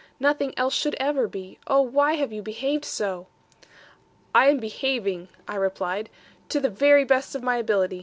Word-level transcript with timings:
Nothing 0.19 0.57
else 0.57 0.73
should 0.73 0.95
ever 0.99 1.27
be. 1.27 1.59
Oh, 1.67 1.81
why 1.83 2.13
have 2.13 2.33
you 2.33 2.41
behaved 2.41 2.85
so?' 2.85 3.27
'I 4.33 4.47
am 4.49 4.57
behaving.' 4.57 5.27
I 5.47 5.53
replied, 5.55 6.09
'to 6.49 6.59
the 6.59 6.69
very 6.71 7.03
best 7.05 7.35
of 7.35 7.43
my 7.43 7.57
ability. 7.57 7.99